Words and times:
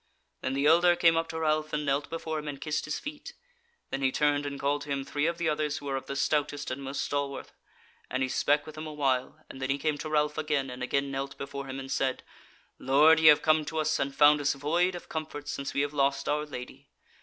Then 0.41 0.53
the 0.55 0.65
elder 0.65 0.95
came 0.95 1.15
up 1.15 1.29
to 1.29 1.39
Ralph 1.39 1.73
and 1.73 1.85
knelt 1.85 2.09
before 2.09 2.39
him 2.39 2.47
and 2.47 2.59
kissed 2.59 2.85
his 2.85 2.97
feet; 2.97 3.35
then 3.91 4.01
he 4.01 4.11
turned 4.11 4.47
and 4.47 4.59
called 4.59 4.81
to 4.81 4.89
him 4.89 5.05
three 5.05 5.27
of 5.27 5.37
the 5.37 5.47
others 5.47 5.77
who 5.77 5.85
were 5.85 5.95
of 5.95 6.07
the 6.07 6.15
stoutest 6.15 6.71
and 6.71 6.81
most 6.81 7.01
stalwarth, 7.03 7.51
and 8.09 8.23
he 8.23 8.27
spake 8.29 8.65
with 8.65 8.73
them 8.73 8.87
awhile, 8.87 9.45
and 9.47 9.61
then 9.61 9.69
he 9.69 9.77
came 9.77 9.99
to 9.99 10.09
Ralph 10.09 10.39
again, 10.39 10.71
and 10.71 10.81
again 10.81 11.11
knelt 11.11 11.37
before 11.37 11.67
him 11.67 11.79
and 11.79 11.91
said: 11.91 12.23
"Lord, 12.79 13.19
ye 13.19 13.27
have 13.27 13.43
come 13.43 13.63
to 13.65 13.77
us, 13.77 13.99
and 13.99 14.15
found 14.15 14.41
us 14.41 14.53
void 14.55 14.95
of 14.95 15.07
comfort, 15.07 15.47
since 15.47 15.75
we 15.75 15.81
have 15.81 15.93
lost 15.93 16.27
our 16.27 16.47
Lady. 16.47 16.89